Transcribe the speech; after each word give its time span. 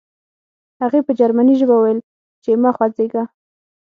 هغې 0.81 0.99
په 1.07 1.11
جرمني 1.19 1.53
ژبه 1.59 1.75
وویل 1.77 1.99
چې 2.43 2.49
مه 2.61 2.71
خوځېږه 2.75 3.23